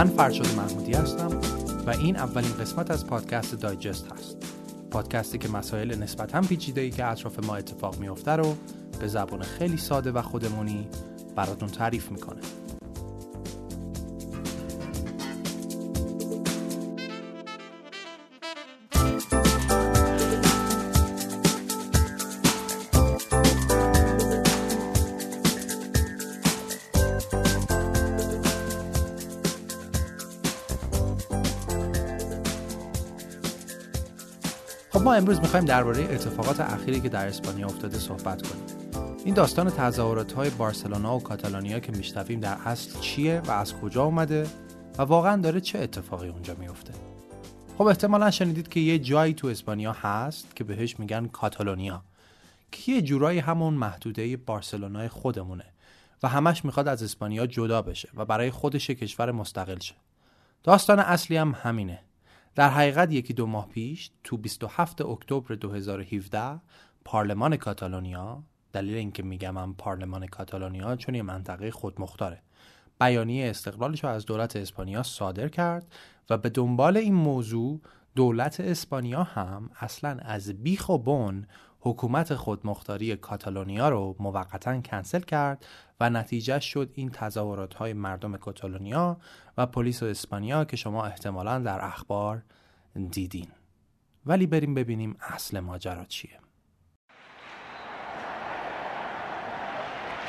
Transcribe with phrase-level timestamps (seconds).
[0.00, 1.40] من فرشاد محمودی هستم
[1.86, 4.36] و این اولین قسمت از پادکست دایجست هست.
[4.90, 8.56] پادکستی که مسائل نسبتا پیچیده ای که اطراف ما اتفاق میفته رو
[9.00, 10.88] به زبان خیلی ساده و خودمونی
[11.36, 12.40] براتون تعریف می‌کنه.
[35.20, 38.64] امروز می‌خوایم درباره اتفاقات اخیری که در اسپانیا افتاده صحبت کنیم.
[39.24, 44.04] این داستان تظاهرات های بارسلونا و کاتالانیا که میشنویم در اصل چیه و از کجا
[44.04, 44.46] اومده
[44.98, 46.92] و واقعا داره چه اتفاقی اونجا میفته
[47.78, 52.02] خب احتمالا شنیدید که یه جایی تو اسپانیا هست که بهش میگن کاتالونیا
[52.72, 55.64] که یه جورایی همون محدوده بارسلونای خودمونه
[56.22, 59.94] و همش می‌خواد از اسپانیا جدا بشه و برای خودش کشور مستقل شه.
[60.62, 61.98] داستان اصلی هم همینه.
[62.54, 66.60] در حقیقت یکی دو ماه پیش تو 27 اکتبر 2017
[67.04, 72.42] پارلمان کاتالونیا دلیل اینکه میگم من پارلمان کاتالونیا چون یه منطقه خودمختاره.
[73.00, 75.86] بیانیه استقلالش رو از دولت اسپانیا صادر کرد
[76.30, 77.80] و به دنبال این موضوع
[78.14, 81.46] دولت اسپانیا هم اصلا از بیخ و بن
[81.80, 85.66] حکومت خودمختاری کاتالونیا رو موقتا کنسل کرد
[86.00, 89.16] و نتیجه شد این تظاهرات های مردم کاتالونیا
[89.58, 92.42] و پلیس و اسپانیا که شما احتمالا در اخبار
[93.10, 93.48] دیدین
[94.26, 96.40] ولی بریم ببینیم اصل ماجرا چیه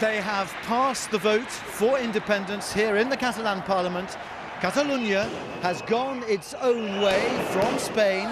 [0.02, 4.18] They have passed the vote for independence here in the Catalan parliament.
[4.60, 5.30] Catalonia
[5.62, 7.22] has gone its own way
[7.54, 8.28] from Spain.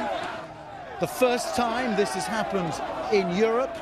[1.00, 2.74] The first time this has happened
[3.12, 3.76] in Europe,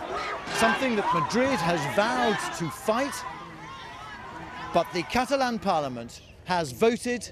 [0.54, 3.14] something that Madrid has vowed to fight.
[4.72, 7.30] But the Catalan parliament has voted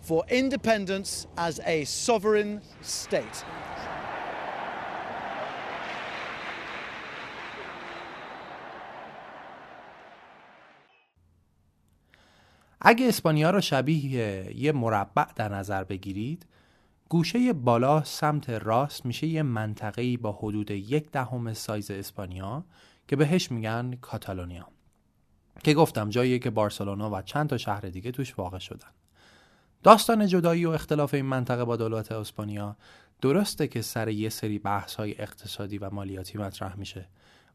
[0.00, 3.44] for independence as a sovereign state.
[12.84, 16.46] اگه اسپانیا رو شبیه یه مربع در نظر بگیرید
[17.09, 22.63] گوشه بالا سمت راست میشه یه منطقه‌ای با حدود یک دهم سایز اسپانیا
[23.07, 24.67] که بهش میگن کاتالونیا
[25.63, 28.87] که گفتم جاییه که بارسلونا و چند تا شهر دیگه توش واقع شدن.
[29.83, 32.75] داستان جدایی و اختلاف این منطقه با دولت اسپانیا
[33.21, 37.05] درسته که سر یه سری بحث های اقتصادی و مالیاتی مطرح میشه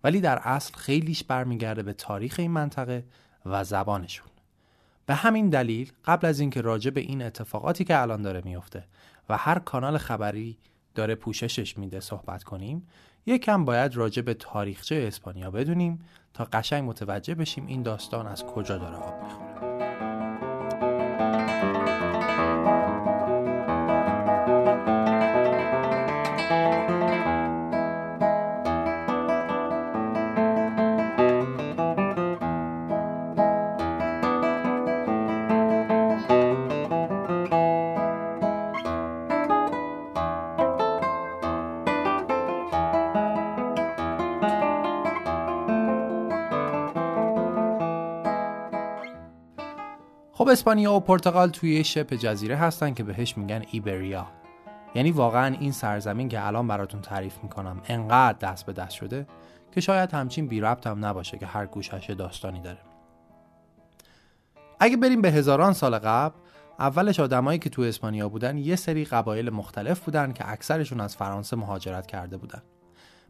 [0.04, 3.04] ولی در اصل خیلیش برمیگرده به تاریخ این منطقه
[3.46, 4.26] و زبانشون.
[5.06, 8.84] به همین دلیل قبل از اینکه راجع به این اتفاقاتی که الان داره میفته
[9.28, 10.58] و هر کانال خبری
[10.94, 12.88] داره پوششش میده صحبت کنیم
[13.26, 18.78] یکم باید راجع به تاریخچه اسپانیا بدونیم تا قشنگ متوجه بشیم این داستان از کجا
[18.78, 19.71] داره آب می‌خوره.
[50.52, 54.26] اسپانیا و پرتغال توی شبه جزیره هستن که بهش میگن ایبریا.
[54.94, 59.26] یعنی واقعا این سرزمین که الان براتون تعریف می‌کنم انقدر دست به دست شده
[59.72, 62.78] که شاید همچین بی ربط هم نباشه که هر گوشش داستانی داره.
[64.80, 66.34] اگه بریم به هزاران سال قبل
[66.78, 71.56] اولش آدمایی که تو اسپانیا بودن یه سری قبایل مختلف بودن که اکثرشون از فرانسه
[71.56, 72.62] مهاجرت کرده بودن.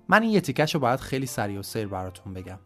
[0.08, 2.58] من این یه تیکش رو باید خیلی سریع و سیر براتون بگم.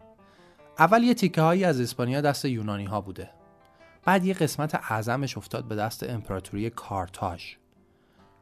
[0.78, 3.30] اول یه تیکه هایی از اسپانیا دست یونانی ها بوده.
[4.06, 7.54] بعد یه قسمت اعظمش افتاد به دست امپراتوری کارتاژ.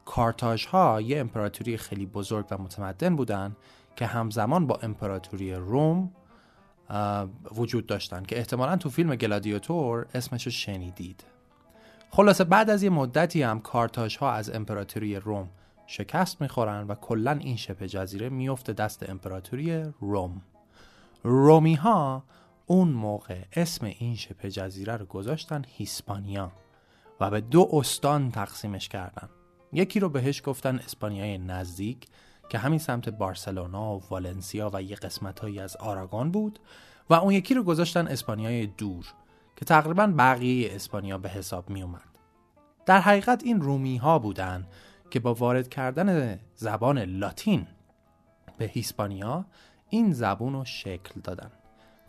[0.05, 3.55] کارتاژ ها یه امپراتوری خیلی بزرگ و متمدن بودن
[3.95, 6.11] که همزمان با امپراتوری روم
[7.55, 11.23] وجود داشتن که احتمالا تو فیلم گلادیاتور اسمشو شنیدید.
[12.09, 15.49] خلاصه بعد از یه مدتی هم کارتاژ ها از امپراتوری روم
[15.87, 20.41] شکست می‌خورن و کلا این شبه جزیره میفته دست امپراتوری روم.
[21.23, 22.23] رومی ها
[22.65, 26.51] اون موقع اسم این شبه جزیره رو گذاشتن هیسپانیا
[27.19, 29.29] و به دو استان تقسیمش کردن
[29.73, 32.07] یکی رو بهش گفتن اسپانیای نزدیک
[32.49, 36.59] که همین سمت بارسلونا و والنسیا و یه قسمتهایی از آراگون بود
[37.09, 39.05] و اون یکی رو گذاشتن اسپانیای دور
[39.55, 42.19] که تقریبا بقیه اسپانیا به حساب می اومد.
[42.85, 44.67] در حقیقت این رومی ها بودن
[45.09, 47.67] که با وارد کردن زبان لاتین
[48.57, 49.45] به هیسپانیا
[49.89, 51.51] این زبون رو شکل دادن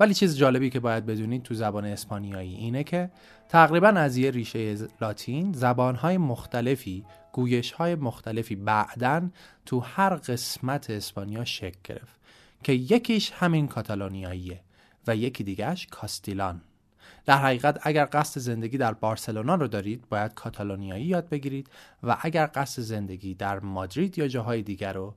[0.01, 3.11] ولی چیز جالبی که باید بدونید تو زبان اسپانیایی اینه که
[3.49, 9.33] تقریبا از یه ریشه لاتین زبانهای مختلفی گویشهای مختلفی بعدن
[9.67, 12.21] تو هر قسمت اسپانیا شکل گرفت
[12.63, 14.61] که یکیش همین کاتالونیاییه
[15.07, 16.63] و یکی دیگهش کاستیلان.
[17.27, 21.71] در حقیقت اگر قصد زندگی در بارسلونا رو دارید باید کاتالونیایی یاد بگیرید
[22.03, 25.15] و اگر قصد زندگی در مادرید یا جاهای دیگر رو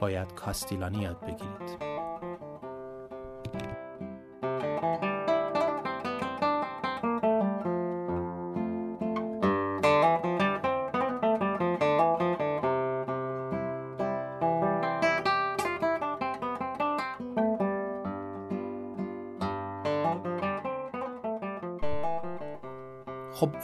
[0.00, 2.43] باید کاستیلانی یاد بگیرید.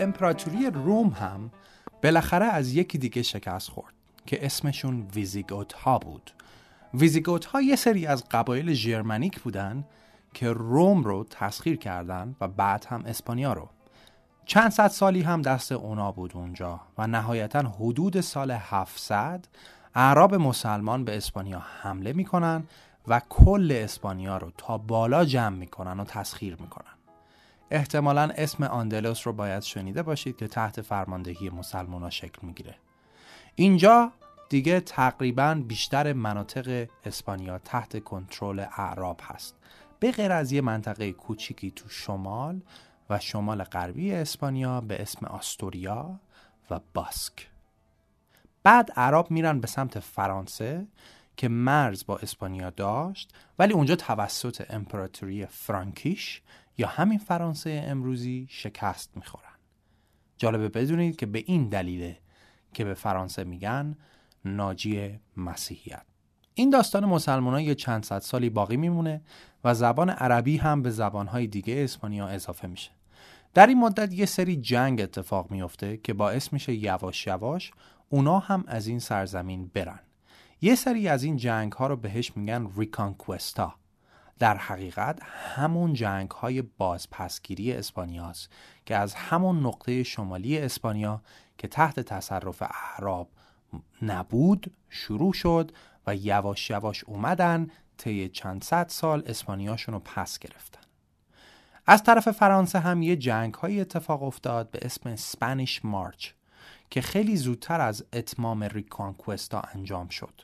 [0.00, 1.50] امپراتوری روم هم
[2.02, 3.94] بالاخره از یکی دیگه شکست خورد
[4.26, 6.30] که اسمشون ویزیگوت ها بود.
[6.94, 9.84] ویزیگوت ها یه سری از قبایل ژرمنیک بودن
[10.34, 13.68] که روم رو تسخیر کردن و بعد هم اسپانیا رو.
[14.44, 19.48] چند صد سالی هم دست اونا بود اونجا و نهایتا حدود سال 700
[19.94, 22.64] اعراب مسلمان به اسپانیا حمله می‌کنن
[23.08, 26.99] و کل اسپانیا رو تا بالا جمع می‌کنن و تسخیر می‌کنن.
[27.70, 32.74] احتمالا اسم آندلوس رو باید شنیده باشید که تحت فرماندهی مسلمان شکل می‌گیره.
[33.54, 34.12] اینجا
[34.48, 39.54] دیگه تقریبا بیشتر مناطق اسپانیا تحت کنترل اعراب هست.
[40.00, 42.60] به غیر از یه منطقه کوچیکی تو شمال
[43.10, 46.20] و شمال غربی اسپانیا به اسم آستوریا
[46.70, 47.48] و باسک.
[48.62, 50.86] بعد عرب میرن به سمت فرانسه
[51.36, 56.42] که مرز با اسپانیا داشت ولی اونجا توسط امپراتوری فرانکیش
[56.80, 59.52] یا همین فرانسه امروزی شکست می‌خورن.
[60.38, 62.18] جالبه بدونید که به این دلیله
[62.72, 63.96] که به فرانسه میگن
[64.44, 66.02] ناجی مسیحیت.
[66.54, 69.22] این داستان مسلمان یه چند صد سالی باقی میمونه
[69.64, 72.90] و زبان عربی هم به زبانهای دیگه اسپانیا اضافه میشه.
[73.54, 77.72] در این مدت یه سری جنگ اتفاق میفته که باعث میشه یواش یواش
[78.08, 80.00] اونا هم از این سرزمین برن.
[80.60, 83.79] یه سری از این جنگ ها رو بهش میگن ریکانکوستا.
[84.40, 88.50] در حقیقت همون جنگ های بازپسگیری اسپانیاست
[88.86, 91.22] که از همون نقطه شمالی اسپانیا
[91.58, 93.28] که تحت تصرف اعراب
[94.02, 95.72] نبود شروع شد
[96.06, 100.80] و یواش یواش اومدن طی چند صد سال اسپانیاشون رو پس گرفتن.
[101.86, 106.30] از طرف فرانسه هم یه جنگ های اتفاق افتاد به اسم سپانیش مارچ
[106.90, 110.42] که خیلی زودتر از اتمام ریکانکوستا انجام شد.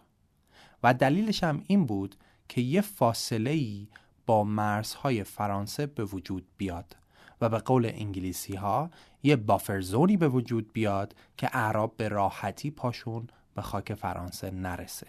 [0.83, 2.17] و دلیلش هم این بود
[2.49, 3.89] که یه فاصله ای
[4.27, 6.97] با مرزهای فرانسه به وجود بیاد
[7.41, 8.91] و به قول انگلیسی ها
[9.23, 15.07] یه بافر زونی به وجود بیاد که اعراب به راحتی پاشون به خاک فرانسه نرسه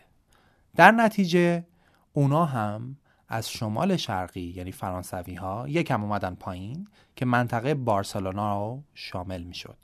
[0.76, 1.66] در نتیجه
[2.14, 2.98] اونا هم
[3.30, 9.54] از شمال شرقی یعنی فرانسوی ها یکم اومدن پایین که منطقه بارسلونا رو شامل می
[9.54, 9.78] شد.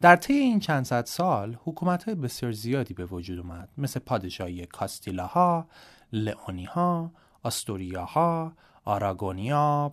[0.00, 4.66] در طی این چند صد سال حکومت های بسیار زیادی به وجود اومد مثل پادشاهی
[6.14, 7.10] کاستیلاها، لئونیها،
[7.42, 8.52] آستوریاها،
[8.84, 9.92] آراگونیا،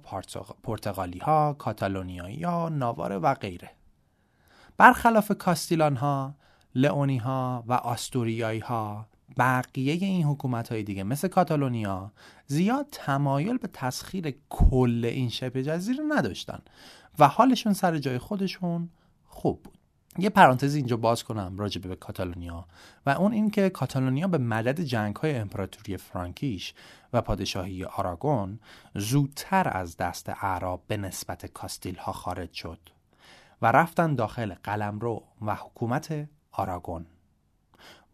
[0.64, 3.72] پرتغالیها، کاتالونیایا، ناواره و غیره.
[4.78, 6.36] برخلاف کاستیلان ها،
[6.76, 12.12] لئونی ها و آستوریایی ها بقیه این حکومت های دیگه مثل کاتالونیا
[12.48, 16.60] زیاد تمایل به تسخیر کل این شبه جزیره نداشتن
[17.20, 18.90] و حالشون سر جای خودشون
[19.26, 19.81] خوب بود
[20.18, 22.66] یه پرانتز اینجا باز کنم راجع به کاتالونیا
[23.06, 26.74] و اون اینکه کاتالونیا به مدد جنگ های امپراتوری فرانکیش
[27.14, 28.60] و پادشاهی آراگون
[28.96, 32.80] زودتر از دست اعراب به نسبت کاستیل ها خارج شد
[33.62, 37.06] و رفتن داخل قلمرو و حکومت آراگون.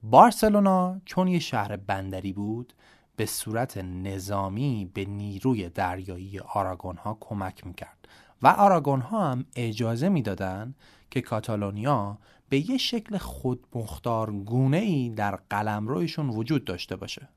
[0.04, 2.74] بارسلونا چون یه شهر بندری بود
[3.16, 8.08] به صورت نظامی به نیروی دریایی آراگون ها کمک می‌کرد
[8.42, 10.75] و آراگون ها هم اجازه می‌دادند
[11.12, 12.18] که کاتالونیا
[12.50, 17.28] به یه شکل خودمختار گونه ای در قلمرویشون وجود داشته باشه.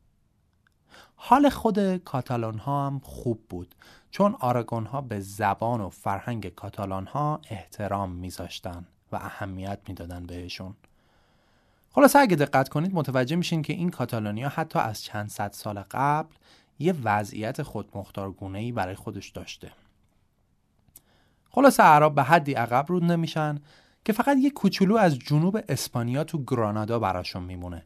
[1.16, 3.74] حال خود کاتالان ها هم خوب بود
[4.10, 10.74] چون آراگون ها به زبان و فرهنگ کاتالان ها احترام میذاشتن و اهمیت می‌دادن بهشون.
[11.92, 16.34] خلاصه اگه دقت کنید متوجه میشین که این کاتالونیا حتی از چند صد سال قبل
[16.78, 19.72] یه وضعیت خودمختارگونه ای برای خودش داشته.
[21.50, 23.58] خلاصه عرب به حدی عقب رود نمیشن
[24.04, 27.82] که فقط یه کوچولو از جنوب اسپانیا تو گرانادا براشون میمونه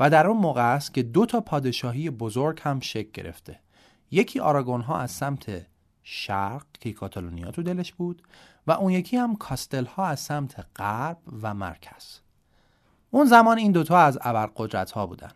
[0.00, 3.60] و در اون موقع است که دو تا پادشاهی بزرگ هم شکل گرفته.
[4.10, 5.66] یکی آراگون ها از سمت
[6.02, 8.22] شرق که کاتالونیا تو دلش بود
[8.66, 12.18] و اون یکی هم کاستل ها از سمت غرب و مرکز.
[13.10, 15.32] اون زمان این دوتا از ابرقدرت ها بودن.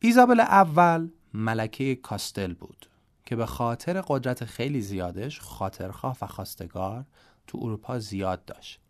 [0.00, 2.86] ایزابل اول ملکه کاستل بود.
[3.26, 7.04] که به خاطر قدرت خیلی زیادش خاطرخواه و خواستگار
[7.46, 8.80] تو اروپا زیاد داشت.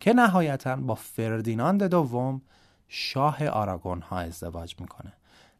[0.00, 2.42] که نهایتا با فردیناند دوم
[2.88, 5.12] شاه آراگون ها ازدواج می‌کنه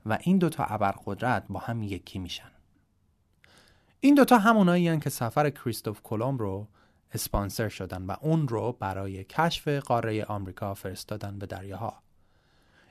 [0.07, 2.51] و این دوتا ابرقدرت با هم یکی میشن.
[4.01, 6.69] این دوتا همونایی که سفر کریستوف کلم رو
[7.15, 12.03] اسپانسر شدن و اون رو برای کشف قاره آمریکا فرستادن به دریاها.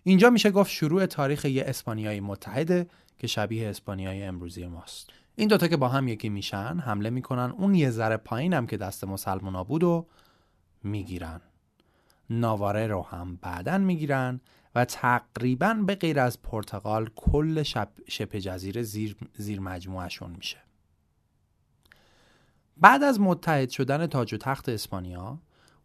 [0.08, 2.88] اینجا میشه گفت شروع تاریخ یه اسپانیایی متحده
[3.20, 5.10] که شبیه اسپانیای امروزی ماست.
[5.36, 9.04] این دوتا که با هم یکی میشن حمله می‌کنن اون یه ذره هم که دست
[9.04, 10.08] مسلمونا بود و
[10.84, 11.42] می‌گیرن.
[12.30, 14.42] ناواره رو هم بعدا می‌گیرن
[14.76, 20.58] و تقریبا به غیر از پرتغال کل شب شبه جزیره زیر, زیر مجموعشون میشه.
[22.78, 25.40] بعد از متحد شدن تاج و تخت اسپانیا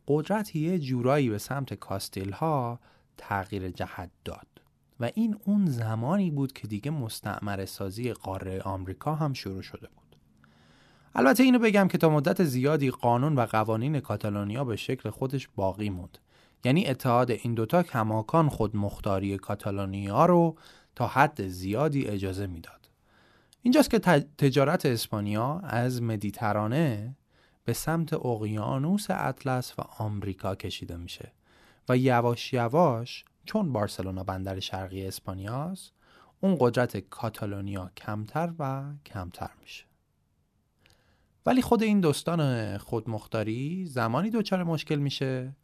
[0.08, 2.80] قدرت یه جورایی به سمت کاستیل ها
[3.16, 4.46] تغییر جهت داد.
[5.00, 10.16] و این اون زمانی بود که دیگه مستعمر سازی قاره آمریکا هم شروع شده بود.
[11.14, 15.90] البته اینو بگم که تا مدت زیادی قانون و قوانین کاتالونیا به شکل خودش باقی
[15.90, 16.18] موند.
[16.64, 20.56] یعنی اتحاد این دوتا کماکان خود مختاری کاتالونیا رو
[20.94, 22.88] تا حد زیادی اجازه می‌داد.
[23.62, 23.98] اینجاست که
[24.38, 27.16] تجارت اسپانیا از مدیترانه
[27.64, 31.32] به سمت اقیانوس اطلس و آمریکا کشیده میشه.
[31.88, 35.92] و یواش یواش چون بارسلونا بندر شرقی اسپانیاست
[36.40, 39.84] اون قدرت کاتالونیا کمتر و کمتر میشه.
[41.46, 45.56] ولی خود این دوستان خودمختاری زمانی دچار مشکل میشه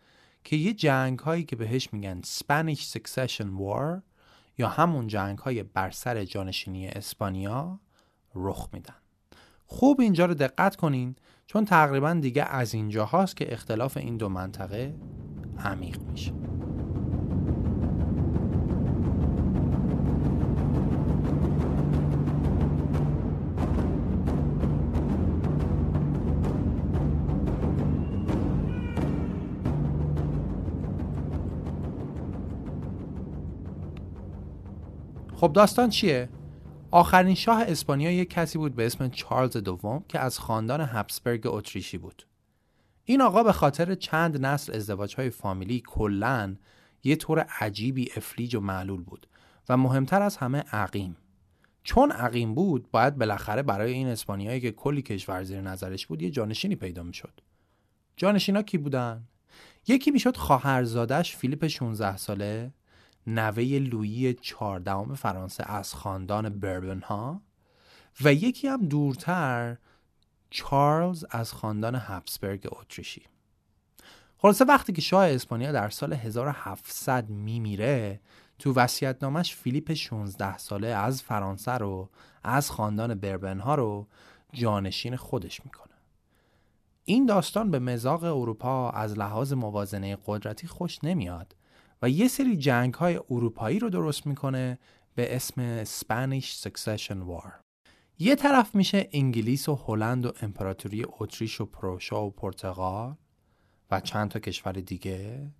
[0.44, 4.02] که یه جنگ هایی که بهش میگن Spanish Succession War
[4.58, 7.80] یا همون جنگ های بر سر جانشینی اسپانیا
[8.34, 8.94] رخ میدن.
[9.66, 14.28] خوب اینجا رو دقت کنین چون تقریبا دیگه از اینجا هاست که اختلاف این دو
[14.28, 14.94] منطقه
[15.64, 16.32] عمیق میشه
[35.40, 36.28] خب داستان چیه؟
[36.90, 41.98] آخرین شاه اسپانیا یک کسی بود به اسم چارلز دوم که از خاندان هبسبرگ اتریشی
[41.98, 42.22] بود.
[43.10, 46.56] این آقا به خاطر چند نسل ازدواج های فامیلی کلا
[47.04, 49.26] یه طور عجیبی افلیج و معلول بود
[49.68, 51.16] و مهمتر از همه عقیم.
[51.82, 56.30] چون عقیم بود باید بالاخره برای این اسپانیایی که کلی کشور زیر نظرش بود یه
[56.30, 57.40] جانشینی پیدا می‌شد.
[58.16, 59.24] جانشینا کی بودن؟
[59.86, 62.72] یکی می‌شد خواهرزادش فیلیپ 16 ساله
[63.26, 67.42] نوه لویی چهاردهم فرانسه از خاندان بربن ها
[68.24, 69.76] و یکی هم دورتر
[70.50, 73.22] چارلز از خاندان هبسبرگ اتریشی.
[74.38, 78.20] خلاصه وقتی که شاه اسپانیا در سال 1700 میمیره
[78.58, 78.86] تو
[79.22, 82.10] نامش فیلیپ 16 ساله از فرانسه رو
[82.44, 84.06] از خاندان بربن ها رو
[84.52, 85.94] جانشین خودش می‌کنه.
[87.04, 91.56] این داستان به مزاق اروپا از لحاظ موازنه قدرتی خوش نمیاد
[92.02, 94.78] و یه سری جنگ های اروپایی رو درست می‌کنه
[95.14, 97.67] به اسم Spanish Succession War.
[98.20, 103.14] یه طرف میشه انگلیس و هلند و امپراتوری اتریش و پروشا و پرتغال
[103.90, 105.50] و چند تا کشور دیگه.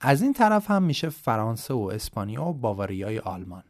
[0.00, 3.64] از این طرف هم میشه فرانسه و اسپانیا و باواریای آلمان.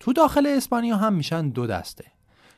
[0.00, 2.04] تو داخل اسپانیا هم میشن دو دسته.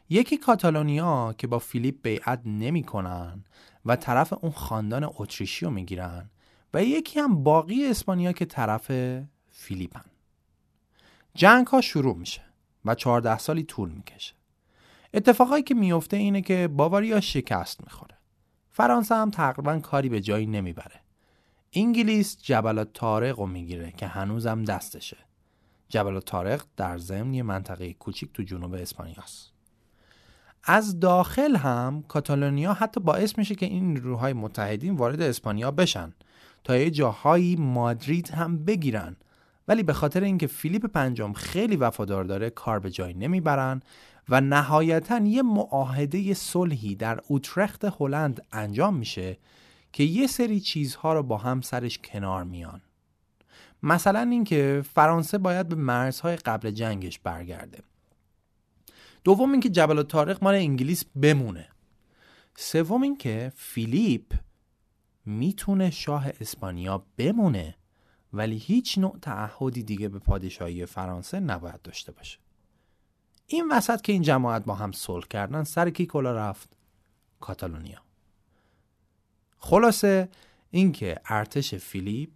[0.09, 3.45] یکی کاتالونیا که با فیلیپ بیعت نمی‌کنن
[3.85, 6.31] و طرف اون خاندان اتریشی رو می‌گیرن
[6.75, 8.91] و یکی هم باقی اسپانیا که طرف
[9.50, 10.05] فیلیپن.
[11.35, 12.46] جنگ ها شروع میشه.
[12.87, 14.35] و 14 سالی طول می‌کشه.
[15.14, 18.19] اتفاقایی که میفته اینه که باواریا شکست می‌خوره.
[18.71, 21.00] فرانسه هم تقریبا کاری به جایی نمی‌بره.
[21.73, 25.16] انگلیس جبل تارق رو می‌گیره که هنوزم دستشه.
[25.88, 29.52] جبل تارق در ضمن یه منطقه کوچیک تو جنوب اسپانیاست.
[30.64, 36.12] از داخل هم کاتالونیا حتی باعث میشه که این نیروهای متحدین وارد اسپانیا بشن
[36.64, 39.16] تا یه جاهایی مادرید هم بگیرن
[39.68, 43.82] ولی به خاطر اینکه فیلیپ پنجم خیلی وفادار داره کار به جای نمی‌برن
[44.28, 49.38] و نهایتا یه معاهده صلحی در اوترخت هلند انجام میشه
[49.92, 52.80] که یه سری چیزها رو با هم سرش کنار میان.
[53.82, 57.78] مثلا اینکه فرانسه باید به مرزهای قبل جنگش برگرده.
[59.25, 61.68] دوم اینکه جبل تارق مال انگلیس بمونه.
[62.56, 64.35] سوم اینکه فیلیپ
[65.26, 67.75] می‌تونه شاه اسپانیا بمونه.
[68.33, 72.38] ولی هیچ نوع تعهدی دیگه به پادشاهی فرانسه نباید داشته باشه.
[73.47, 76.68] این وسط که این جماعت با هم صلح کردن سر کی کلا رفت؟
[77.40, 77.99] کاتالونیا.
[79.59, 80.28] خلاصه
[80.71, 82.30] اینکه ارتش فیلیپ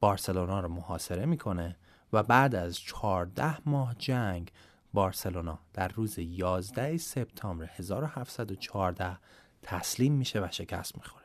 [0.00, 1.76] بارسلونا رو محاصره می‌کنه
[2.12, 4.50] و بعد از 14 ماه جنگ
[4.92, 9.18] بارسلونا در روز 11 سپتامبر 1714
[9.62, 11.21] تسلیم میشه و شکست می‌خوره.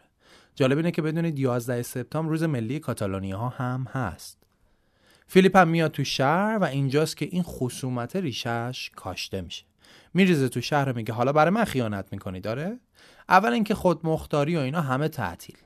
[0.58, 4.38] جالب اینه که بدونید 11 سپتامبر روز ملی کاتالونیا ها هم هست.
[5.28, 9.66] فیلیپ هم میاد تو شهر و اینجاست که این خصومت ریشش کاشته میشه.
[10.14, 12.80] میریزه تو شهر میگه حالا برای من خیانت می‌کنی داره؟
[13.30, 15.58] اول اینکه خود مختاری و اینا همه تعطیل.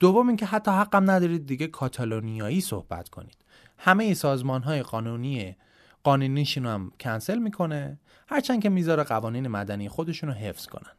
[0.00, 3.36] دوم اینکه حتی حقم ندارید دیگه کاتالونیایی صحبت کنید.
[3.78, 5.56] همه ای سازمان های قانونی
[6.02, 7.98] قانونیشون هم کنسل می‌کنه.
[8.28, 10.92] هرچند که می‌ذاره قوانین مدنی خودشون رو حفظ کنن.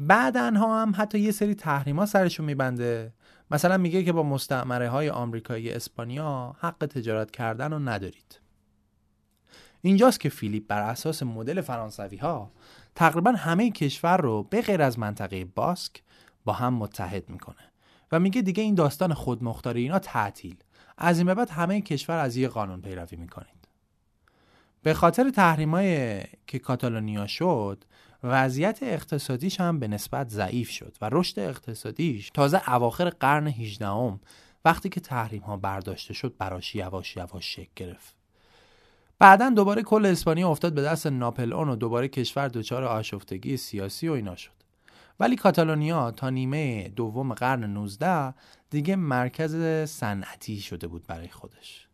[0.00, 3.12] بعدنها هم حتی یه سری تحریما سرشون میبنده.
[3.50, 8.40] مثلا میگه که با مستعمره های آمریکایی اسپانیا حق تجارت کردن رو ندارید.
[9.82, 12.50] اینجاست که فیلیپ بر اساس مدل فرانسوی ها
[12.94, 16.02] تقریبا همه کشور رو به غیر از منطقه باسک
[16.44, 17.72] با هم متحد می‌کنه
[18.12, 20.56] و میگه دیگه این داستان خودمختاری اینا تعطیل.
[20.98, 23.68] از این به بعد همه کشور از یه قانون پیروی می‌کنید.
[24.82, 27.84] به خاطر تحریمای که کاتالونیا شد
[28.22, 34.20] وضعیت اقتصادیش هم به نسبت ضعیف شد و رشد اقتصادیش تازه اواخر قرن 18 هم
[34.64, 38.14] وقتی که تحریم ها برداشته شد براش یواش یواش شکل گرفت.
[39.18, 44.12] بعدا دوباره کل اسپانیا افتاد به دست ناپلئون و دوباره کشور دچار آشفتگی سیاسی و
[44.12, 44.50] اینا شد.
[45.20, 48.34] ولی کاتالونیا تا نیمه دوم قرن 19
[48.70, 49.56] دیگه مرکز
[49.90, 51.88] صنعتی شده بود برای خودش.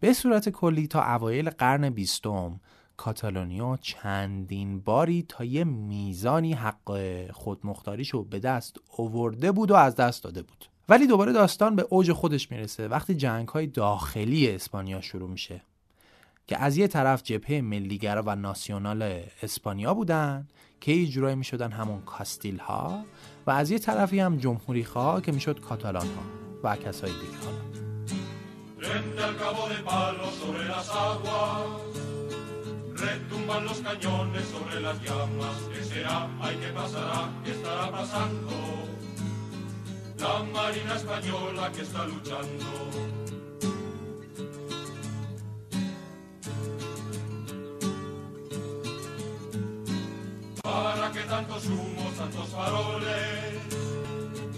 [0.00, 2.60] به صورت کلی تا اوایل قرن بیستم
[3.02, 7.00] کاتالونیا چندین باری تا یه میزانی حق
[7.32, 10.64] خودمختاریشو به دست اوورده بود و از دست داده بود.
[10.88, 12.88] ولی دوباره داستان به اوج خودش می‌رسه.
[12.88, 15.62] وقتی جنگ های داخلی اسپانیا شروع میشه
[16.46, 20.48] که از یه طرف جبهه ملیگرا و ناسیونال اسپانیا بودن
[20.80, 23.04] که یه جورایی می‌شدن همون کاستیل ها
[23.46, 26.22] و از یه طرفی هم جمهوری خواه که می‌شد کاتالان ها
[26.62, 27.42] و کسای دیگه.
[33.02, 35.56] Retumban los cañones sobre las llamas.
[35.74, 36.28] ¿Qué será?
[36.40, 37.32] Ay, ¿qué pasará?
[37.44, 38.50] ¿Qué estará pasando?
[40.18, 42.66] La Marina Española que está luchando.
[50.62, 53.58] ¿Para qué tantos humos, tantos faroles?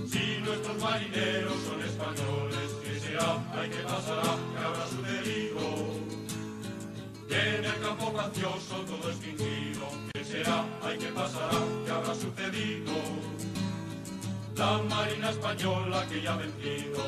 [0.06, 3.42] Si nuestros marineros son españoles, ¿qué será?
[3.54, 4.36] Ay, ¿qué pasará?
[4.52, 5.93] ¿Qué habrá sucedido?
[8.34, 9.86] Gracioso todo extinguido.
[10.12, 10.64] ¿Qué será?
[10.82, 11.58] Ay, ¿qué pasará?
[11.84, 12.92] ¿Qué habrá sucedido?
[14.56, 17.02] La marina española que ya ha vencido.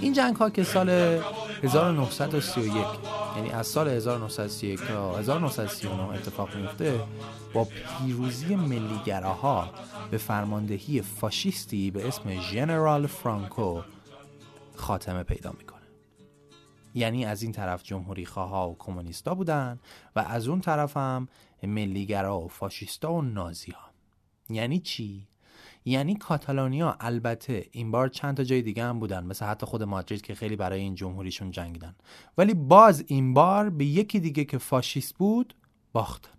[0.00, 1.18] این جنگ ها که سال
[1.62, 7.00] 1931 یعنی از سال 1931 تا 1939 اتفاق میفته
[7.54, 9.70] با پیروزی ملیگراها
[10.10, 13.80] به فرماندهی فاشیستی به اسم ژنرال فرانکو
[14.76, 15.82] خاتمه پیدا می‌کنه
[16.94, 19.80] یعنی از این طرف جمهوری خواه و کمونیستا بودن
[20.16, 21.28] و از اون طرف هم
[21.62, 23.90] ملیگرا و فاشیستا و نازی ها
[24.50, 25.28] یعنی چی؟
[25.84, 30.22] یعنی کاتالونیا البته این بار چند تا جای دیگه هم بودن مثل حتی خود مادرید
[30.22, 31.94] که خیلی برای این جمهوریشون جنگیدن.
[32.38, 35.54] ولی باز این بار به یکی دیگه که فاشیست بود
[35.92, 36.30] باختن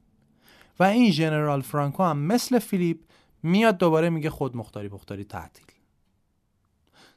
[0.80, 3.00] و این ژنرال فرانکو هم مثل فیلیپ
[3.44, 5.66] میاد دوباره میگه خود مختاری بختاری تعطیل.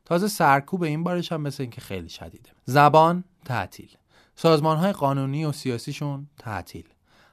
[0.04, 2.50] تازه سرکوب این بارش هم مثل اینکه خیلی شدیده.
[2.64, 3.96] زبان تعطیل.
[4.36, 6.88] سازمان های قانونی و سیاسیشون تعطیل.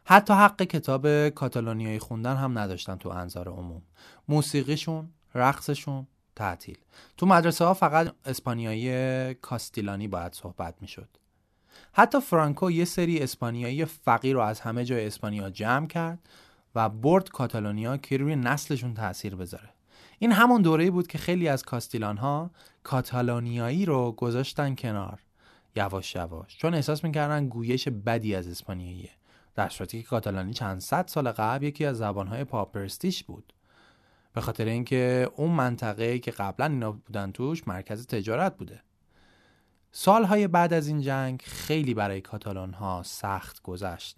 [0.06, 3.82] حتی حق کتاب کاتالونیایی خوندن هم نداشتن تو انظار عموم.
[4.28, 6.78] موسیقیشون رقصشون تعطیل.
[7.18, 11.10] تو مدرسه ها فقط اسپانیایی کاستیلانی باید صحبت می‌شد.
[11.94, 16.20] حتی فرانکو یه سری اسپانیایی فقیر رو از همه جای اسپانیا جمع کرد
[16.76, 19.70] و برد کاتالونیا که روی نسلشون تاثیر بذاره.
[20.20, 22.52] این همون دوره بود که خیلی از کاستیلان ها
[22.84, 25.20] کاتالونیایی رو گذاشتن کنار.
[25.76, 26.58] یواش یواش.
[26.58, 29.10] چون احساس می‌کردن گویش بدی از اسپانیاییه.
[29.56, 33.54] در صورتی که کاتالانی چند صد سال قبل یکی از زبانهای پاپرستیش بود.
[34.34, 38.82] به خاطر اینکه اون منطقه که قبلا اینا بودن توش مرکز تجارت بوده.
[39.92, 44.18] سالهای بعد از این جنگ خیلی برای کاتالان ها سخت گذشت.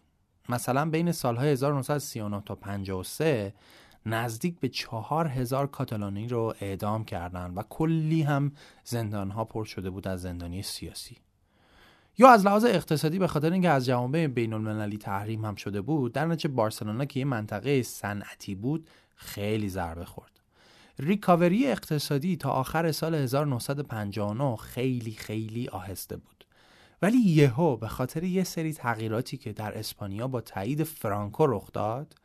[0.50, 3.54] مثلا بین سالهای 1939 تا 53
[4.06, 8.52] نزدیک به چهار هزار کاتالانی رو اعدام کردن و کلی هم
[8.84, 11.17] زندان ها پر شده بود از زندانی سیاسی.
[12.17, 16.13] یا از لحاظ اقتصادی به خاطر اینکه از جوامع بین المللی تحریم هم شده بود
[16.13, 20.32] در نتیجه بارسلونا که یه منطقه صنعتی بود خیلی ضربه خورد.
[20.99, 26.45] ریکاوری اقتصادی تا آخر سال 1959 خیلی خیلی آهسته بود.
[27.01, 32.15] ولی یهو به خاطر یه سری تغییراتی که در اسپانیا با تایید فرانکو رخ داد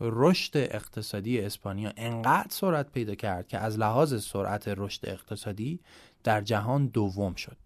[0.00, 5.80] رشد اقتصادی اسپانیا انقدر سرعت پیدا کرد که از لحاظ سرعت رشد اقتصادی
[6.24, 7.56] در جهان دوم شد.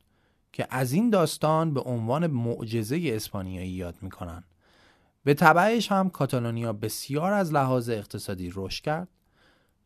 [0.52, 4.44] که از این داستان به عنوان معجزه اسپانیایی یاد می‌کنن.
[5.24, 9.08] به تبعش هم کاتالونیا بسیار از لحاظ اقتصادی رشد کرد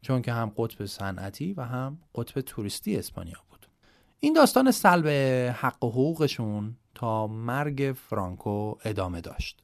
[0.03, 3.67] چون که هم قطب صنعتی و هم قطب توریستی اسپانیا بود.
[4.21, 5.07] این داستان سلب
[5.57, 9.63] حق و حقوقشون تا مرگ فرانکو ادامه داشت.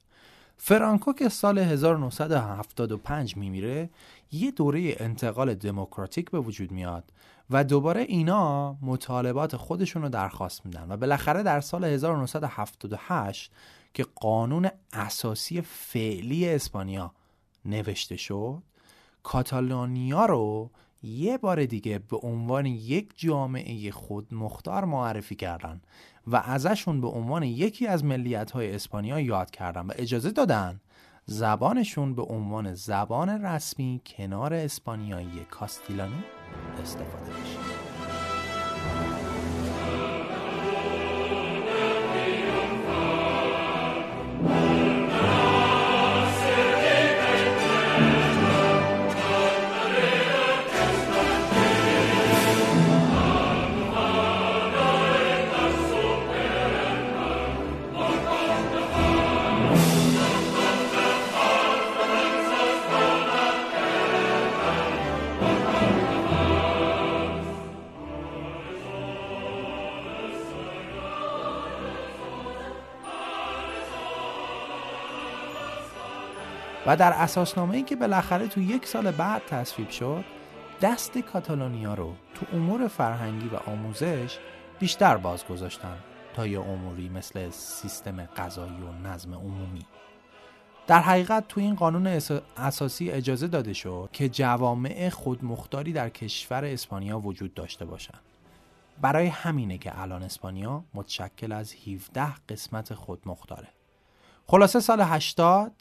[0.57, 3.91] فرانکو که سال 1975 میمیره
[4.33, 7.05] یه دوره انتقال دموکراتیک به وجود میاد
[7.53, 13.53] و دوباره اینا مطالبات خودشون رو درخواست میدن و بالاخره در سال 1978
[13.95, 17.13] که قانون اساسی فعلی اسپانیا
[17.65, 18.63] نوشته شد
[19.23, 20.71] کاتالونیا رو
[21.03, 25.81] یه بار دیگه به عنوان یک جامعه خود مختار معرفی کردن
[26.27, 30.81] و ازشون به عنوان یکی از ملیت های اسپانیا یاد کردن و اجازه دادن
[31.27, 36.25] زبانشون به عنوان زبان رسمی کنار اسپانیایی کاستیلانی
[36.83, 37.59] استفاده بشه
[76.87, 80.25] و در اساسنامه ای که بالاخره تو یک سال بعد تصویب شد
[80.81, 84.39] دست کاتالونیا رو تو امور فرهنگی و آموزش
[84.79, 85.97] بیشتر باز گذاشتن
[86.35, 89.87] تا یه اموری مثل سیستم غذایی و نظم عمومی
[90.87, 92.21] در حقیقت تو این قانون
[92.57, 98.21] اساسی اجازه داده شد که جوامع خودمختاری در کشور اسپانیا وجود داشته باشند.
[99.01, 103.69] برای همینه که الان اسپانیا متشکل از 17 قسمت خودمختاره.
[104.47, 105.73] خلاصه سال 80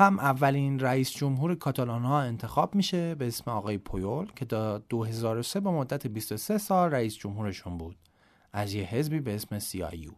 [0.00, 5.60] هم اولین رئیس جمهور کاتالان ها انتخاب میشه به اسم آقای پویول که تا 2003
[5.60, 7.96] به مدت 23 سال رئیس جمهورشون بود.
[8.52, 10.10] از یه حزبی به اسم سیایو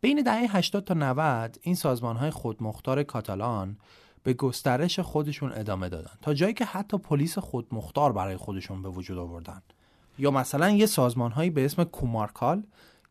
[0.00, 3.76] بین دهه 80 تا 90 این سازمان های خودمختار کاتالان
[4.22, 6.14] به گسترش خودشون ادامه دادن.
[6.22, 9.62] تا جایی که حتی پلیس خودمختار برای خودشون به وجود آوردن.
[10.18, 12.62] یا مثلا یه سازمان هایی به اسم کومارکال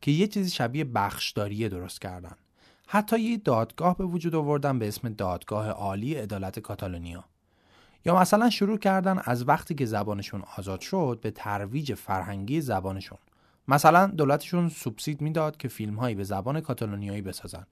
[0.02, 2.36] که یه چیزی شبیه بخشداریه درست کردن.
[2.88, 7.24] حتی یه دادگاه به وجود آوردن به اسم دادگاه عالی عدالت کاتالونیا.
[8.06, 13.17] یا مثلا شروع کردن از وقتی که زبانشون آزاد شد به ترویج فرهنگی زبانشون.
[13.67, 17.65] مثلا دولتشون سوبسید می‌داد که فیلم هایی به زبان کاتالونیایی بسازن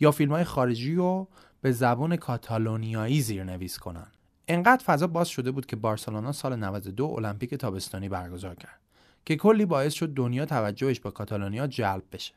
[0.00, 1.28] یا فیلم های خارجی رو
[1.60, 4.06] به زبان کاتالونیایی زیرنویس کنن.
[4.48, 8.80] انقدر فضا باز شده بود که بارسلونا سال 92 المپیک تابستانی برگزار کرد
[9.24, 12.34] که کلی باعث شد دنیا توجهش به کاتالونیا جلب بشه.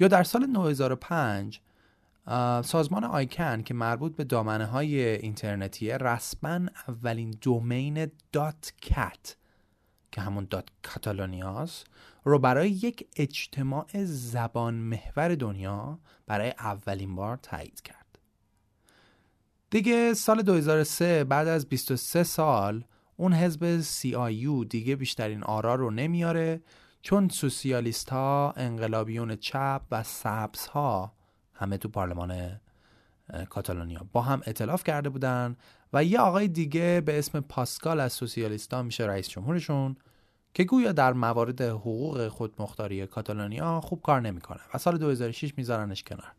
[0.00, 1.60] یا در سال 2005
[2.64, 9.36] سازمان ICANN که مربوط به دامنه های اینترنتیه رسما اولین domain dot cat
[10.12, 11.84] که همون dot کاتالونیاس
[12.24, 18.18] رو برای یک اجتماع زبان محور دنیا برای اولین بار تایید کرد.
[19.70, 22.84] دیگه سال 2003 بعد از 23 سال
[23.16, 26.60] اون حزب CIU دیگه بیشترین آرا رو نمیاره.
[27.02, 31.12] چون سوسیالیست ها انقلابیون چپ و سبز ها
[31.54, 32.60] همه تو پارلمان
[33.48, 35.56] کاتالونیا با هم اطلاف کرده بودن
[35.92, 39.96] و یه آقای دیگه به اسم پاسکال از سوسیالیست ها میشه رئیس جمهورشون
[40.54, 46.32] که گویا در موارد حقوق خودمختاری کاتالونیا خوب کار نمی‌کنه و سال 2006 میذارنش کنار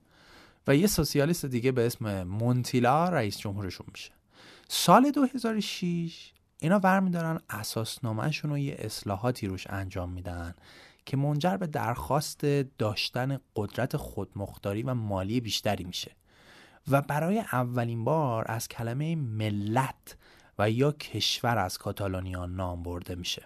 [0.67, 4.11] و یه سوسیالیست دیگه به اسم مونتیلا رئیس جمهورشون میشه.
[4.67, 10.53] سال 2006 اینا برمیدارن اساسنامهشون رو یه اصلاحاتی روش انجام میدن
[11.05, 12.45] که منجر به درخواست
[12.77, 16.15] داشتن قدرت خودمختاری و مالی بیشتری میشه.
[16.87, 20.17] و برای اولین بار از کلمه ملت
[20.59, 23.45] و یا کشور از کاتالونیا نام برده میشه.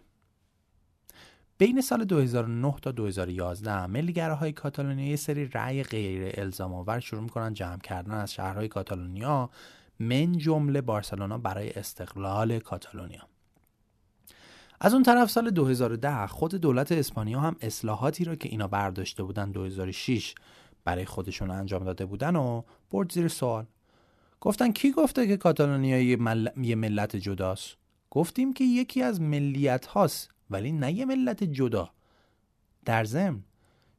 [1.58, 7.54] بین سال 2009 تا 2011 ملیگراهای کاتالونیا یه سری رأی غیر الزام آور شروع می‌کنن
[7.54, 9.50] جمع کردن از شهرهای کاتالونیا
[10.00, 13.22] من جمله بارسلونا برای استقلال کاتالونیا.
[14.80, 19.52] از اون طرف سال 2010 خود دولت اسپانیا هم اصلاحاتی را که اینا برداشته بودن
[19.52, 20.36] 2006
[20.84, 23.66] برای خودشون انجام داده بودن و برد زیر سوال.
[24.42, 26.18] گفتن کی گفته که کاتالونیا یه,
[26.62, 27.78] یه ملت جداست؟
[28.10, 31.90] گفتیم که یکی از ملیت هاست ولی نه یه ملت جدا.
[32.86, 33.44] در ضمن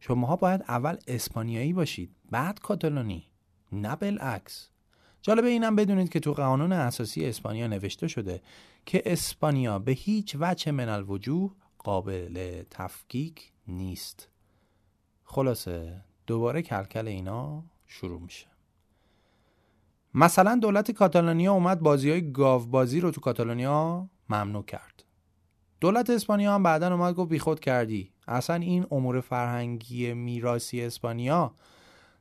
[0.00, 3.26] شماها باید اول اسپانیایی باشید بعد کاتالونی
[3.72, 4.70] نه بالعکس.
[5.26, 8.42] جالبه اینم بدونید که تو قانون اساسی اسپانیا نوشته شده
[8.84, 14.28] که اسپانیا به هیچ وجه من الوجوه قابل تفکیک نیست.
[15.24, 18.46] خلاصه دوباره کلکل اینا شروع میشه.
[20.14, 25.04] مثلا دولت کاتالونیا اومد بازی های گاو بازی رو تو کاتالونیا ممنوع کرد.
[25.80, 28.12] دولت اسپانیا هم بعدا اومد گفت بیخود کردی.
[28.28, 31.54] اصلا این امور فرهنگی میراسی اسپانیا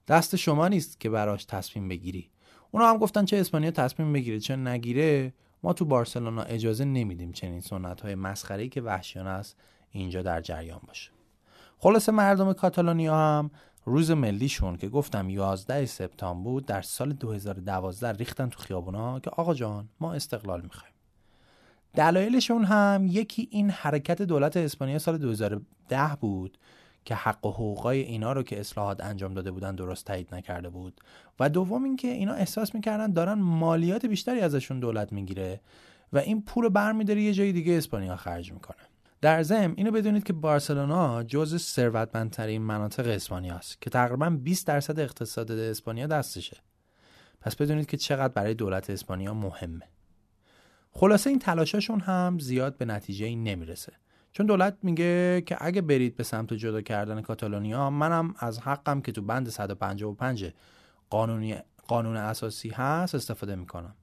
[0.07, 2.29] دست شما نیست که براش تصمیم بگیری.
[2.75, 5.33] اونا هم گفتن چه اسپانیا تصمیم بگیره چه نگیره
[5.63, 9.57] ما تو بارسلونا اجازه نمیدیم چنین سنت های مسخره که وحشیانه است
[9.91, 11.11] اینجا در جریان باشه.
[11.77, 13.51] خلاصه مردم کاتالونیا هم
[13.85, 19.53] روز ملیشون که گفتم 11 سپتامبر بود در سال 2012 ریختن تو خیابونا که آقا
[19.53, 20.93] جان ما استقلال می‌خوایم.
[21.93, 26.57] دلایلشون هم یکی این حرکت دولت اسپانیا سال 2010 بود
[27.05, 31.01] که حق و حقوقای اینا رو که اصلاحات انجام داده بودن درست تایید نکرده بود.
[31.39, 35.61] و دوم اینکه اینا احساس می‌کردن دارن مالیات بیشتری ازشون دولت می‌گیره
[36.13, 38.77] و این پول برمیداره یه جای دیگه اسپانیا خرج می‌کنه.
[39.21, 44.99] در ضمن اینو بدونید که بارسلونا جز ثروتمندترین مناطق اسپانیا است که تقریبا 20 درصد
[44.99, 46.57] اقتصاد اسپانیا دستشه.
[47.41, 49.87] پس بدونید که چقدر برای دولت اسپانیا مهمه.
[50.91, 53.93] خلاصه این تلاشاشون هم زیاد به نتیجه نمی‌رسه.
[54.37, 59.11] چون دولت میگه که اگه برید به سمت جدا کردن کاتالونیا منم از حقم که
[59.11, 60.51] تو بند 155
[61.09, 61.55] قانونی
[61.87, 63.95] قانون اساسی هست استفاده می‌کنم.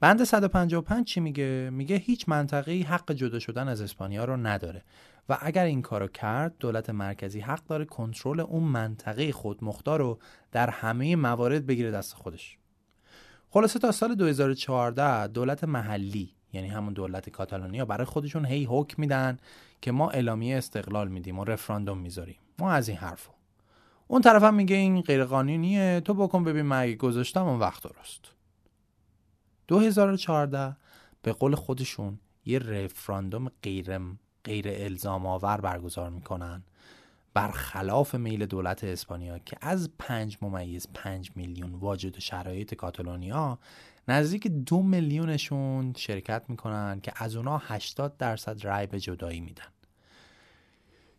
[0.00, 4.84] بند 155 چی میگه؟ میگه هیچ منطقه‌ای حق جدا شدن از اسپانیا رو نداره
[5.28, 10.18] و اگر این کارو کرد دولت مرکزی حق داره کنترل اون منطقه خودمختار رو
[10.52, 12.58] در همه موارد بگیره دست خودش.
[13.50, 19.38] خلاصه تا سال 2014 دولت محلی یعنی همون دولت کاتالونیا برای خودشون هی حکم میدن
[19.80, 22.36] که ما اعلامیه استقلال میدیم و رفراندوم می‌ذاریم.
[22.58, 23.32] ما از این حرفو.
[24.08, 27.82] اون طرف هم میگه این غیر قانونیه تو بکن ببین من اگه گذاشتم اون وقت
[27.82, 28.20] درست.
[29.68, 30.76] 2014
[31.22, 33.98] به قول خودشون یه رفراندوم غیر
[34.44, 36.62] غیر الزام آور برگزار می‌کنن
[37.34, 43.58] برخلاف میل دولت اسپانیا که از پنج ممیز پنج میلیون واجد شرایط کاتالونیا
[44.10, 49.64] نزدیک دو میلیونشون شرکت می‌کنن که از اونا 80 درصد رای به جدایی میدن.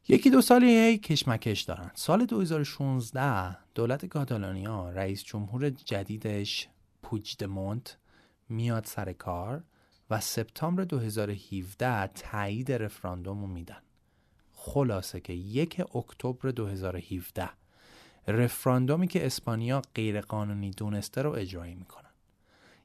[0.07, 1.91] یکی دو سالی هی کشمکش دارن.
[1.93, 6.67] سال 2016 دولت کاتالونیا رئیس جمهور جدیدش
[7.01, 7.97] پوجدمونت
[8.49, 9.63] میاد سر کار
[10.09, 13.81] و سپتامبر 2017 تایید رفراندوم رو میدن.
[14.53, 17.49] خلاصه که یک اکتبر 2017
[18.27, 22.10] رفراندومی که اسپانیا غیرقانونی دونسته رو اجرایی می‌کنن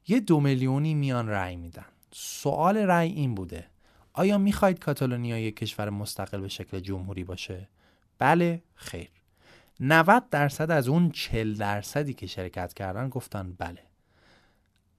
[0.07, 1.85] یه دو میلیونی میان رأی میدن.
[2.11, 3.67] سوال رأی این بوده.
[4.13, 7.67] آیا می‌خواید کاتالونیا یک کشور مستقل به شکل جمهوری باشه؟
[8.19, 9.09] بله خیر.
[9.79, 13.83] 90 درصد از اون 40 درصدی که شرکت کردن گفتن بله.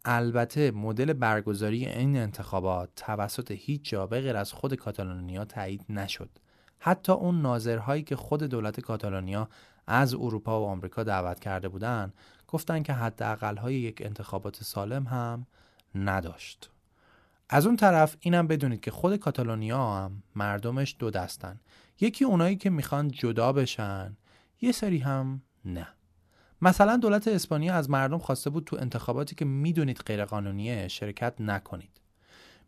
[0.05, 6.31] البته مدل برگزاری این انتخابات توسط هیچ جا غیر از خود کاتالونیا تایید نشد.
[6.79, 9.49] حتی اون ناظرهایی که خود دولت کاتالونیا
[9.87, 12.14] از اروپا و آمریکا دعوت کرده بودند
[12.49, 15.47] گفتند که حداقل های یک انتخابات سالم هم
[15.95, 16.71] نداشت.
[17.49, 21.61] از اون طرف اینم بدونید که خود کاتالونیا هم مردمش دو دستن.
[22.01, 24.17] یکی اونایی که می‌خوان جدا بشن
[24.61, 25.89] یه سری هم نه.
[26.63, 32.01] مثلا دولت اسپانیا از مردم خواسته بود تو انتخاباتی که می‌دونید غیرقانونیه شرکت نکنید.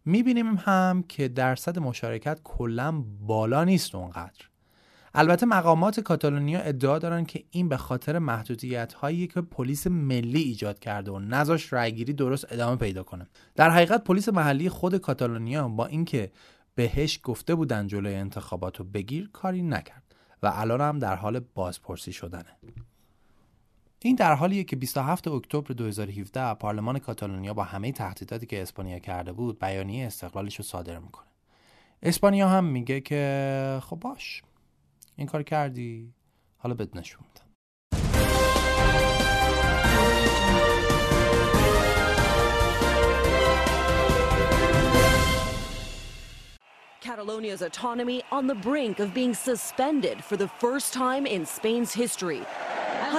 [0.05, 4.50] می‌بینیم هم که درصد مشارکت کلا بالا نیست اونقدر.
[5.15, 10.79] البته مقامات کاتالونیا ادعا دارن که این به خاطر محدودیت هایی که پلیس ملی ایجاد
[10.79, 13.27] کرده و نذاش رأیگیری درست ادامه پیدا کنه.
[13.57, 16.31] در حقیقت پلیس محلی خود کاتالونیا با اینکه
[16.75, 22.13] بهش گفته بودن جلوی انتخابات رو بگیر کاری نکرد و الان هم در حال بازپرسی
[22.13, 22.57] شدنه.
[24.03, 29.33] این در حالیه که 27 اکتبر 2017 پارلمان کاتالونیا با همه تهدیداتی که اسپانیا کرده
[29.33, 31.27] بود بیانیه استقلالش رو صادر می‌کنه.
[32.03, 34.43] اسپانیا هم میگه که خب باش.
[35.20, 36.14] این کار کردی
[36.58, 37.26] حالا بد نشون
[47.16, 52.42] Catalonia's autonomy on the brink of being suspended for the first time in Spain's history.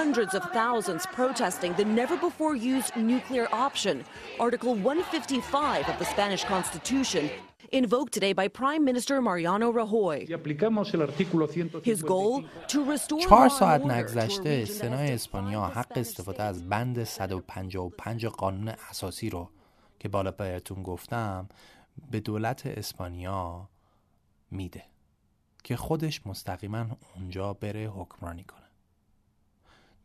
[0.01, 4.03] Hundreds of thousands protesting the never before used nuclear option,
[4.39, 7.29] Article 155 of the Spanish Constitution,
[7.72, 10.18] invoked today by Prime Minister Mariano Rajoy.
[11.82, 18.68] His goal to restore چهار ساعت نگذشته سنای اسپانیا حق استفاده از بند 155 قانون
[18.68, 19.50] اساسی رو
[19.98, 21.48] که بالا بهتون گفتم
[22.10, 23.68] به دولت اسپانیا
[24.50, 24.84] میده
[25.64, 28.62] که خودش مستقیما اونجا بره حکمرانی کنه.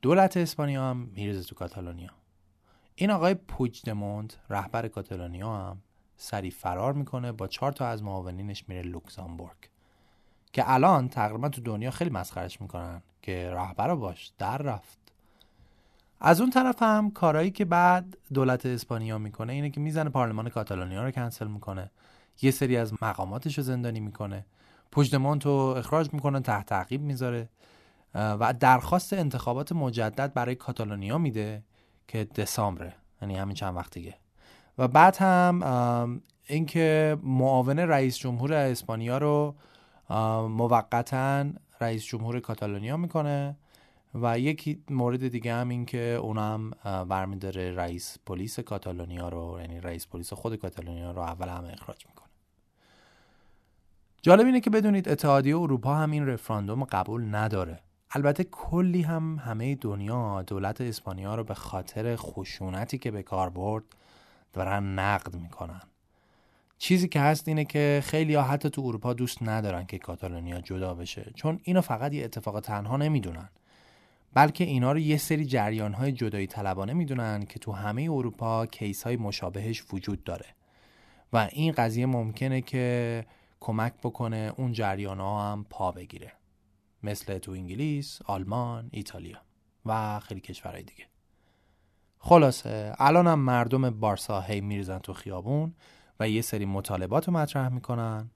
[0.01, 2.09] دولت اسپانیا هم میرزه تو کاتالونیا.
[2.95, 5.81] این آقای پوجدموند رهبر کاتالونیا هم
[6.17, 9.57] سری فرار می‌کنه با چهار تا از معاونینش میره لوکزامبورگ.
[10.53, 14.97] که الان تقریبا تو دنیا خیلی مسخرش می‌کنن که رهبر باش در رفت.
[16.19, 21.03] از اون طرف هم کارهایی که بعد دولت اسپانیا می‌کنه اینه که می‌زنه پارلمان کاتالونیا
[21.03, 21.91] رو کنسل می‌کنه.
[22.41, 24.45] یه سری از مقاماتش رو زندانی می‌کنه.
[24.91, 27.49] پوجدمونت رو اخراج می‌کنه تحت تعقیب می‌ذاره.
[28.13, 31.63] و درخواست انتخابات مجدد برای کاتالونیا میده
[32.07, 34.15] که دسامبره یعنی همین چند وقت دیگه.
[34.77, 39.55] و بعد هم اینکه معاون رئیس جمهور اسپانیا رو
[40.49, 41.45] موقتا
[41.81, 43.55] رئیس جمهور کاتالونیا می‌کنه
[44.21, 46.71] و یکی مورد دیگه هم این که اونم
[47.09, 52.27] برمیداره رئیس پلیس کاتالونیا رو یعنی رئیس پلیس خود کاتالونیا رو اول همه اخراج می‌کنه.
[54.21, 57.79] جالب اینه که بدونید اتحادیه اروپا هم این رفراندوم قبول نداره.
[58.11, 63.83] البته کلی هم همه دنیا دولت اسپانیا رو به خاطر خشونتی که به کار برد
[64.57, 65.81] دارن نقد می‌کنن.
[66.77, 70.93] چیزی که هست اینه که خیلی ها حتی تو اروپا دوست ندارن که کاتالونیا جدا
[70.93, 73.49] بشه چون اینو فقط یه اتفاق تنها نمی‌دونن.
[74.33, 79.03] بلکه اینا رو یه سری جریان های جدایی طلبانه می‌دونن که تو همه اروپا کیس
[79.03, 80.45] های مشابهش وجود داره.
[81.33, 83.25] و این قضیه ممکنه که
[83.59, 86.31] کمک بکنه اون جریان ها هم پا بگیره.
[87.03, 89.37] مثل تو انگلیس، آلمان، ایتالیا
[89.85, 91.05] و خیلی کشورهای دیگه.
[92.19, 95.73] خلاصه الان هم مردم بارسا هی میریزن تو خیابون
[96.19, 98.29] و یه سری مطالبات رو مطرح می‌کنن.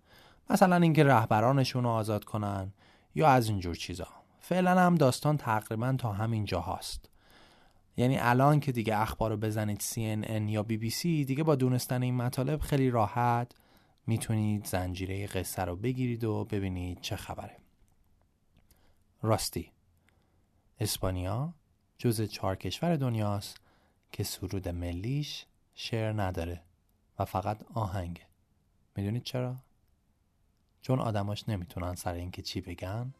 [0.50, 2.74] مثلا اینکه رهبرانشون رو آزاد کنن
[3.16, 4.08] یا از اینجور چیزا.
[4.40, 7.10] فعلا هم داستان تقریبا تا همین جا هاست
[7.98, 12.60] یعنی الان که دیگه اخبار رو بزنید CNN یا BBC دیگه با دونستن این مطالب
[12.60, 13.52] خیلی راحت
[14.08, 17.58] می‌تونید زنجیره قصه رو بگیرید و ببینید چه خبره.
[19.22, 19.72] راستی.
[20.80, 21.54] اسپانیا
[21.98, 23.62] جز چهار کشور دنیاست.
[24.12, 25.46] که سرود ملیش
[25.76, 26.62] شعر نداره
[27.20, 28.26] و فقط آهنگه
[28.96, 29.56] می‌دونید چرا؟
[30.82, 33.14] چون آدماش نمی‌تونن سر اینکه چی بگن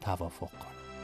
[0.00, 0.97] توافق کنن